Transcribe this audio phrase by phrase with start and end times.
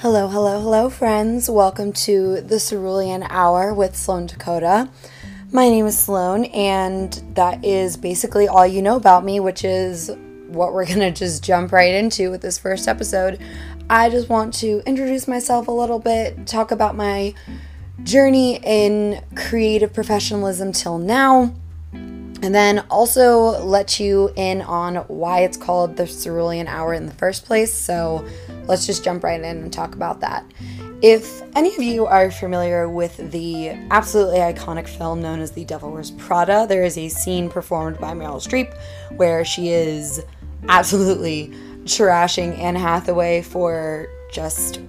[0.00, 1.48] Hello, hello, hello, friends.
[1.48, 4.90] Welcome to the Cerulean Hour with Sloan Dakota.
[5.52, 10.10] My name is Sloan, and that is basically all you know about me, which is
[10.48, 13.40] what we're gonna just jump right into with this first episode.
[13.88, 17.32] I just want to introduce myself a little bit, talk about my
[18.02, 21.54] journey in creative professionalism till now,
[21.94, 27.14] and then also let you in on why it's called the Cerulean Hour in the
[27.14, 27.72] first place.
[27.72, 28.26] So
[28.66, 30.44] let's just jump right in and talk about that.
[31.02, 35.92] If any of you are familiar with the absolutely iconic film known as The Devil
[35.92, 38.74] Wears Prada, there is a scene performed by Meryl Streep
[39.16, 40.22] where she is
[40.68, 41.48] absolutely
[41.84, 44.80] trashing Anne Hathaway for just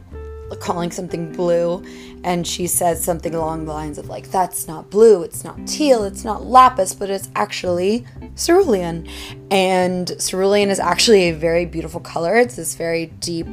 [0.55, 1.83] calling something blue
[2.23, 6.03] and she says something along the lines of like that's not blue it's not teal
[6.03, 8.05] it's not lapis but it's actually
[8.37, 9.07] cerulean.
[9.51, 12.37] And cerulean is actually a very beautiful color.
[12.37, 13.47] It's this very deep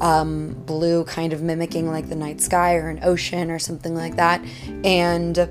[0.00, 4.16] um, blue kind of mimicking like the night sky or an ocean or something like
[4.16, 4.44] that.
[4.84, 5.48] And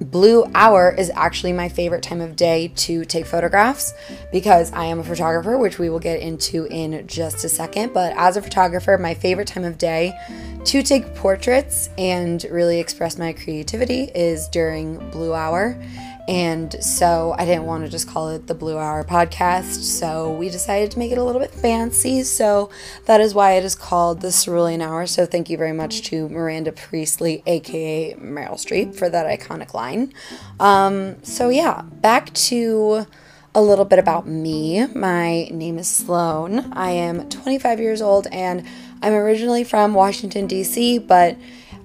[0.00, 3.94] blue hour is actually my favorite time of day to take photographs
[4.32, 7.92] because I am a photographer, which we will get into in just a second.
[7.92, 10.12] But as a photographer, my favorite time of day
[10.64, 15.78] to take portraits and really express my creativity is during blue hour.
[16.26, 19.82] And so I didn't want to just call it the Blue Hour podcast.
[19.82, 22.22] So we decided to make it a little bit fancy.
[22.22, 22.70] So
[23.04, 25.06] that is why it is called the Cerulean Hour.
[25.06, 30.14] So thank you very much to Miranda Priestly, aka Meryl Streep, for that iconic line.
[30.58, 33.06] Um, so yeah, back to
[33.54, 34.86] a little bit about me.
[34.94, 36.72] My name is Sloan.
[36.72, 38.66] I am 25 years old and
[39.00, 41.36] I'm originally from Washington, D.C., but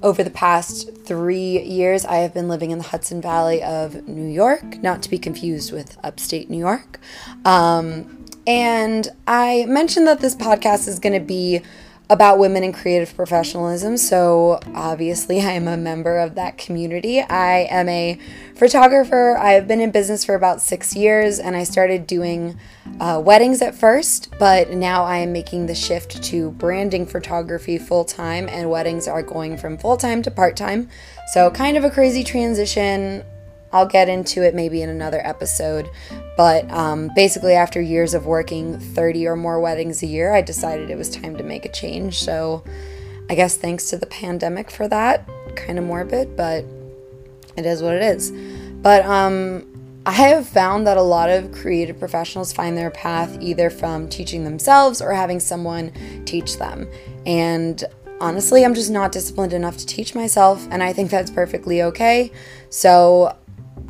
[0.02, 4.28] over the past three years, I have been living in the Hudson Valley of New
[4.28, 7.00] York, not to be confused with upstate New York.
[7.46, 11.62] Um, and I mentioned that this podcast is going to be
[12.10, 13.96] about women in creative professionalism.
[13.98, 17.22] So, obviously, I am a member of that community.
[17.22, 18.20] I am a
[18.56, 19.38] photographer.
[19.38, 22.60] I've been in business for about six years and I started doing
[23.00, 28.04] uh, weddings at first, but now I am making the shift to branding photography full
[28.04, 30.90] time, and weddings are going from full time to part time.
[31.34, 33.24] So, kind of a crazy transition.
[33.72, 35.90] I'll get into it maybe in another episode.
[36.38, 40.90] But um, basically, after years of working 30 or more weddings a year, I decided
[40.90, 42.20] it was time to make a change.
[42.20, 42.64] So
[43.30, 45.30] I guess thanks to the pandemic for that.
[45.56, 46.66] Kind of morbid, but
[47.56, 48.32] it is what it is.
[48.82, 49.66] But um,
[50.06, 54.44] I have found that a lot of creative professionals find their path either from teaching
[54.44, 55.92] themselves or having someone
[56.26, 56.90] teach them.
[57.26, 57.84] And
[58.22, 62.32] honestly, I'm just not disciplined enough to teach myself, and I think that's perfectly okay.
[62.70, 63.36] So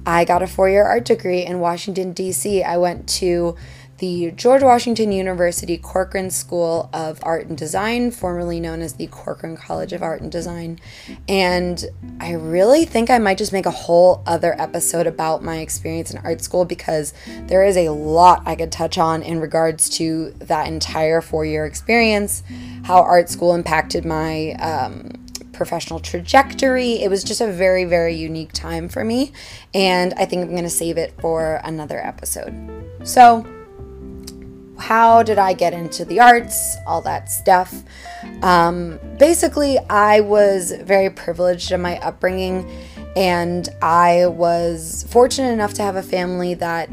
[0.10, 2.64] I got a four year art degree in Washington, D.C.
[2.64, 3.56] I went to
[4.00, 9.56] the George Washington University Corcoran School of Art and Design, formerly known as the Corcoran
[9.56, 10.80] College of Art and Design.
[11.28, 11.86] And
[12.20, 16.18] I really think I might just make a whole other episode about my experience in
[16.20, 20.68] art school because there is a lot I could touch on in regards to that
[20.68, 22.42] entire four year experience,
[22.84, 25.19] how art school impacted my um,
[25.60, 26.94] professional trajectory.
[27.04, 29.34] It was just a very, very unique time for me,
[29.74, 32.54] and I think I'm going to save it for another episode.
[33.04, 33.46] So,
[34.78, 36.78] how did I get into the arts?
[36.88, 37.84] All that stuff.
[38.42, 42.66] Um, basically, I was very privileged in my upbringing,
[43.18, 46.90] and I was fortunate enough to have a family that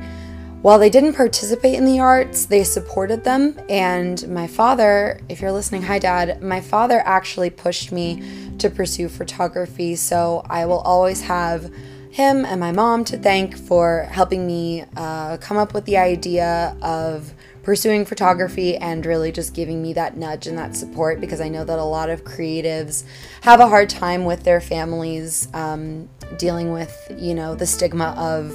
[0.67, 3.57] while they didn't participate in the arts, they supported them.
[3.69, 8.21] And my father, if you're listening, hi dad, my father actually pushed me
[8.61, 9.97] to pursue photography.
[9.97, 11.73] So I will always have
[12.11, 16.75] him and my mom to thank for helping me uh, come up with the idea
[16.81, 21.49] of pursuing photography and really just giving me that nudge and that support because I
[21.49, 23.05] know that a lot of creatives
[23.43, 26.09] have a hard time with their families um,
[26.39, 28.53] dealing with, you know, the stigma of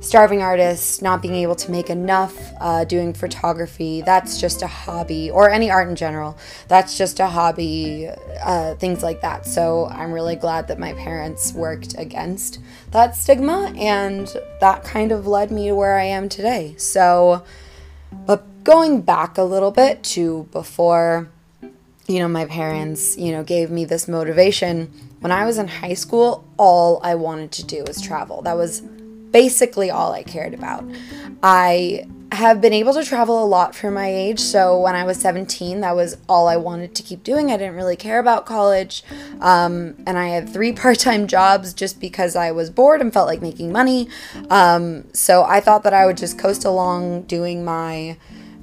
[0.00, 4.00] starving artists, not being able to make enough, uh, doing photography.
[4.00, 6.38] That's just a hobby, or any art in general.
[6.68, 8.08] That's just a hobby,
[8.42, 9.46] uh, things like that.
[9.46, 12.58] So I'm really glad that my parents worked against
[12.92, 16.74] that stigma, and that kind of led me to where I am today.
[16.78, 17.44] So,
[18.26, 21.28] but going back a little bit to before.
[22.06, 24.92] You know, my parents, you know, gave me this motivation.
[25.20, 28.42] When I was in high school, all I wanted to do was travel.
[28.42, 28.82] That was
[29.30, 30.84] basically all I cared about.
[31.42, 34.38] I have been able to travel a lot for my age.
[34.38, 37.50] So when I was 17, that was all I wanted to keep doing.
[37.50, 39.02] I didn't really care about college.
[39.40, 43.26] Um, and I had three part time jobs just because I was bored and felt
[43.26, 44.08] like making money.
[44.48, 48.16] Um, so I thought that I would just coast along doing my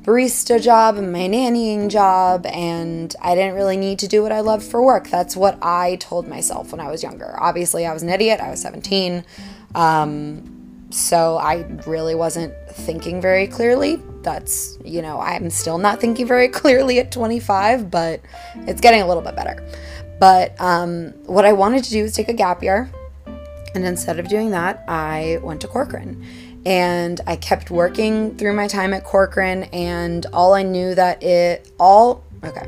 [0.04, 4.40] barista job and my nannying job, and I didn't really need to do what I
[4.40, 5.10] loved for work.
[5.10, 7.36] That's what I told myself when I was younger.
[7.38, 8.40] Obviously, I was an idiot.
[8.40, 9.26] I was 17.
[9.76, 10.57] Um,
[10.90, 14.02] so I really wasn't thinking very clearly.
[14.22, 18.22] That's, you know, I'm still not thinking very clearly at 25, but
[18.56, 19.66] it's getting a little bit better.
[20.20, 22.90] But um, what I wanted to do was take a gap year.
[23.76, 26.26] And instead of doing that, I went to Corcoran
[26.66, 31.72] and I kept working through my time at Corcoran and all I knew that it
[31.80, 32.68] all okay.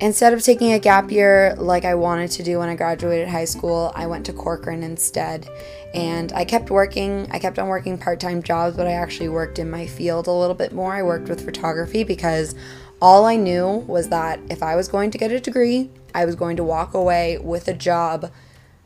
[0.00, 3.44] Instead of taking a gap year like I wanted to do when I graduated high
[3.44, 5.46] school, I went to Corcoran instead.
[5.92, 9.58] And I kept working, I kept on working part time jobs, but I actually worked
[9.58, 10.94] in my field a little bit more.
[10.94, 12.54] I worked with photography because
[13.02, 16.34] all I knew was that if I was going to get a degree, I was
[16.34, 18.32] going to walk away with a job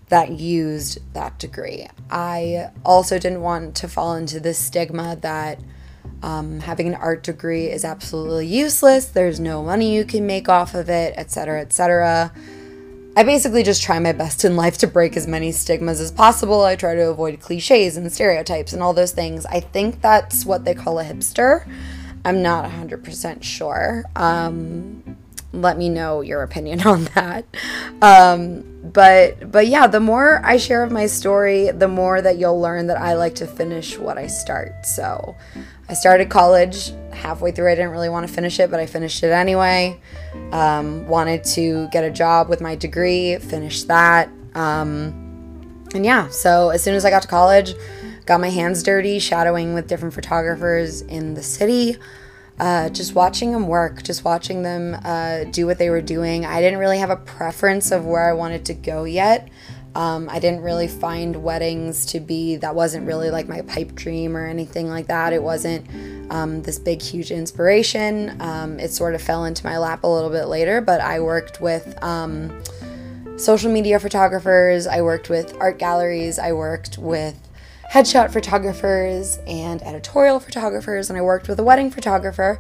[0.09, 1.87] that used that degree.
[2.11, 5.61] I also didn't want to fall into the stigma that
[6.25, 10.75] um, having an art degree is absolutely useless, there's no money you can make off
[10.75, 12.33] of it, etc., etc.
[13.15, 16.65] I basically just try my best in life to break as many stigmas as possible.
[16.65, 19.45] I try to avoid cliches and stereotypes and all those things.
[19.45, 21.69] I think that's what they call a hipster.
[22.25, 24.05] I'm not 100% sure.
[24.17, 25.14] Um,
[25.61, 27.45] let me know your opinion on that.
[28.03, 32.61] Um, but but yeah, the more I share of my story, the more that you'll
[32.61, 34.87] learn that I like to finish what I start.
[34.87, 35.37] So
[35.89, 37.71] I started college halfway through.
[37.71, 40.01] I didn't really want to finish it, but I finished it anyway.
[40.53, 44.29] Um, wanted to get a job with my degree, finish that.
[44.55, 45.23] Um,
[45.95, 47.75] and yeah, so as soon as I got to college,
[48.27, 51.97] got my hands dirty shadowing with different photographers in the city
[52.59, 56.47] uh, just watching them work, just watching them uh, do what they were doing.
[56.47, 59.49] I didn't really have a preference of where I wanted to go yet.
[59.97, 64.37] Um, I didn't really find weddings to be, that wasn't really like my pipe dream
[64.37, 65.33] or anything like that.
[65.33, 65.87] It wasn't
[66.33, 68.41] um, this big, huge inspiration.
[68.41, 71.61] Um, it sort of fell into my lap a little bit later, but I worked
[71.61, 72.61] with um,
[73.37, 77.37] social media photographers, I worked with art galleries, I worked with
[77.91, 82.59] headshot photographers and editorial photographers, and I worked with a wedding photographer,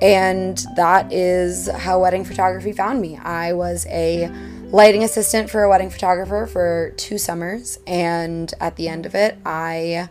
[0.00, 3.16] and that is how wedding photography found me.
[3.16, 4.28] I was a
[4.70, 9.38] lighting assistant for a wedding photographer for two summers, and at the end of it,
[9.44, 10.08] I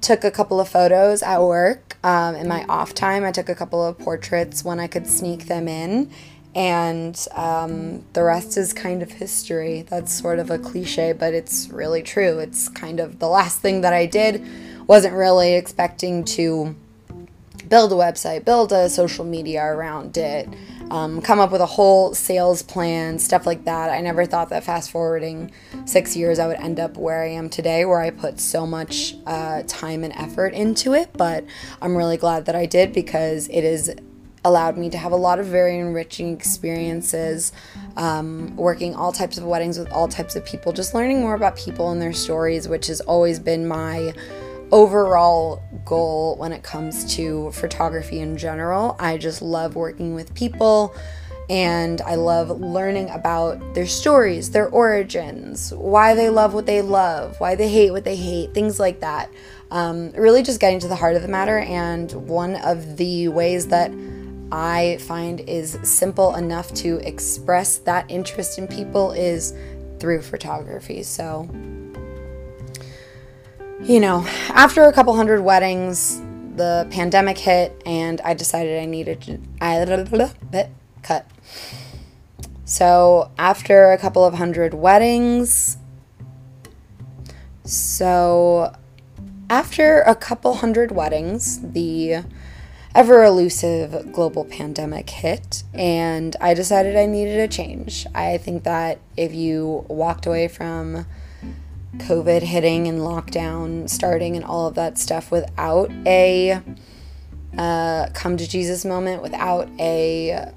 [0.00, 1.96] took a couple of photos at work.
[2.04, 5.46] Um, in my off time, I took a couple of portraits when I could sneak
[5.46, 6.10] them in
[6.56, 9.82] and um, the rest is kind of history.
[9.82, 12.38] That's sort of a cliche, but it's really true.
[12.38, 14.42] It's kind of the last thing that I did.
[14.86, 16.74] Wasn't really expecting to
[17.68, 20.48] build a website, build a social media around it,
[20.90, 23.90] um, come up with a whole sales plan, stuff like that.
[23.90, 25.50] I never thought that fast forwarding
[25.84, 29.14] six years, I would end up where I am today, where I put so much
[29.26, 31.10] uh, time and effort into it.
[31.12, 31.44] But
[31.82, 33.94] I'm really glad that I did because it is
[34.46, 37.52] allowed me to have a lot of very enriching experiences
[37.96, 41.56] um, working all types of weddings with all types of people, just learning more about
[41.56, 44.12] people and their stories, which has always been my
[44.70, 48.96] overall goal when it comes to photography in general.
[49.00, 50.94] I just love working with people
[51.48, 57.38] and I love learning about their stories, their origins, why they love what they love,
[57.38, 59.30] why they hate what they hate, things like that.
[59.70, 61.58] Um, really just getting to the heart of the matter.
[61.58, 63.92] And one of the ways that
[64.52, 69.54] I find is simple enough to express that interest in people is
[69.98, 71.02] through photography.
[71.02, 71.48] So,
[73.82, 76.20] you know, after a couple hundred weddings,
[76.56, 79.40] the pandemic hit, and I decided I needed to.
[79.60, 79.84] I
[81.02, 81.26] cut.
[82.64, 85.76] So after a couple of hundred weddings,
[87.64, 88.74] so
[89.48, 92.24] after a couple hundred weddings, the
[92.96, 98.06] ever elusive global pandemic hit, and I decided I needed a change.
[98.14, 101.04] I think that if you walked away from
[101.98, 106.62] COVID hitting and lockdown starting and all of that stuff without a
[107.58, 110.50] uh, come to Jesus moment, without a,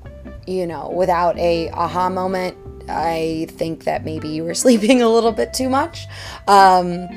[0.48, 2.56] you know, without a aha moment,
[2.88, 6.08] I think that maybe you were sleeping a little bit too much.
[6.48, 7.10] Um,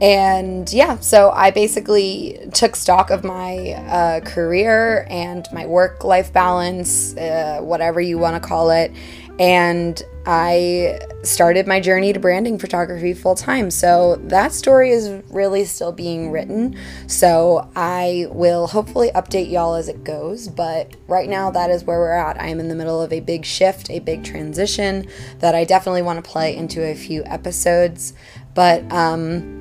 [0.00, 6.32] and yeah, so I basically took stock of my uh, career and my work life
[6.32, 8.92] balance, uh, whatever you want to call it.
[9.40, 13.70] And I started my journey to branding photography full time.
[13.70, 16.76] So that story is really still being written.
[17.06, 20.48] So I will hopefully update y'all as it goes.
[20.48, 22.40] But right now, that is where we're at.
[22.40, 26.02] I am in the middle of a big shift, a big transition that I definitely
[26.02, 28.12] want to play into a few episodes.
[28.54, 29.57] But, um,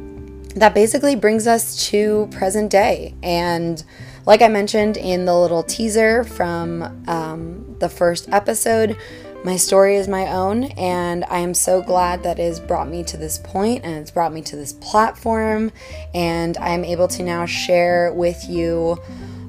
[0.58, 3.16] that basically brings us to present day.
[3.24, 3.84] And
[4.28, 8.98] Like I mentioned in the little teaser from um, the first episode,
[9.46, 13.06] my story is my own, and I am so glad that it has brought me
[13.06, 15.72] to this point and it's brought me to this platform,
[16.14, 18.98] and I'm able to now share with you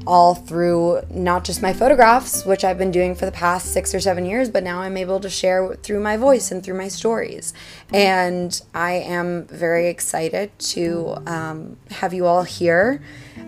[0.08, 4.00] all through not just my photographs, which I've been doing for the past six or
[4.00, 7.52] seven years, but now I'm able to share through my voice and through my stories.
[7.92, 13.02] And I am very excited to um, have you all here.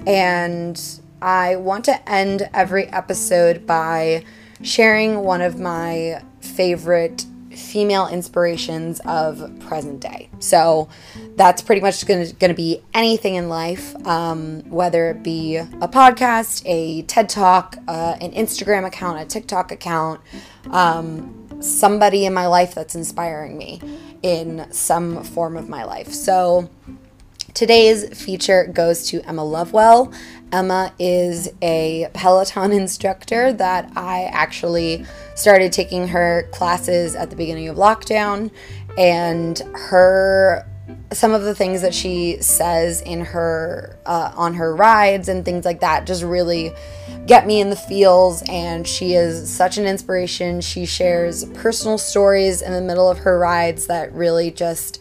[0.07, 0.79] And
[1.23, 4.27] I want to end every episode by
[4.63, 7.25] sharing one of my favorite
[7.61, 10.29] female inspirations of present day.
[10.39, 10.89] So
[11.37, 16.63] that's pretty much going to be anything in life, um, whether it be a podcast,
[16.67, 20.21] a TED Talk, uh, an Instagram account, a TikTok account,
[20.71, 23.81] um, somebody in my life that's inspiring me
[24.23, 26.13] in some form of my life.
[26.13, 26.71] So
[27.55, 30.13] today's feature goes to Emma Lovewell.
[30.53, 35.05] Emma is a Peloton instructor that I actually
[35.35, 38.51] started taking her classes at the beginning of lockdown
[38.99, 40.67] and her
[41.13, 45.65] some of the things that she says in her uh, on her rides and things
[45.65, 46.73] like that just really
[47.27, 50.61] get me in the feels and she is such an inspiration.
[50.61, 55.01] She shares personal stories in the middle of her rides that really just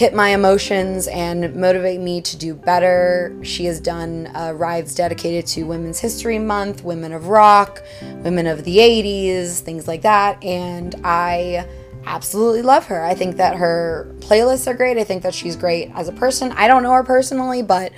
[0.00, 3.38] hit my emotions and motivate me to do better.
[3.42, 8.64] She has done uh, rides dedicated to Women's History Month, Women of Rock, Women of
[8.64, 10.42] the 80s, things like that.
[10.42, 11.68] And I
[12.06, 13.04] absolutely love her.
[13.04, 14.96] I think that her playlists are great.
[14.96, 16.50] I think that she's great as a person.
[16.52, 17.92] I don't know her personally, but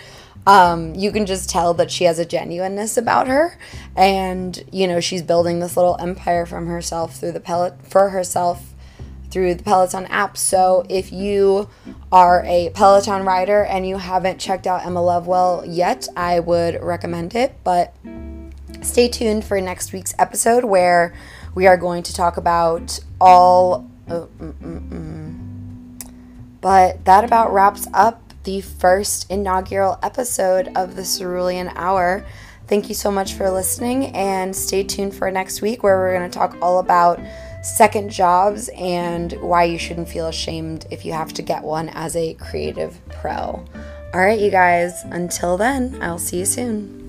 [0.45, 3.57] um, you can just tell that she has a genuineness about her.
[3.95, 8.72] And, you know, she's building this little empire from herself through the pellet for herself
[9.33, 10.37] through the Peloton app.
[10.37, 11.69] So if you
[12.13, 17.35] are a Peloton rider and you haven't checked out Emma Lovewell yet, I would recommend
[17.35, 17.55] it.
[17.65, 17.95] But
[18.83, 21.15] stay tuned for next week's episode where
[21.55, 23.91] we are going to talk about all.
[24.09, 26.13] Uh, mm, mm, mm.
[26.61, 32.25] But that about wraps up the first inaugural episode of the Cerulean Hour.
[32.67, 36.31] Thank you so much for listening and stay tuned for next week where we're going
[36.31, 37.21] to talk all about
[37.63, 42.17] second jobs and why you shouldn't feel ashamed if you have to get one as
[42.17, 43.65] a creative pro.
[44.15, 47.02] All right, you guys, until then, I'll see you soon.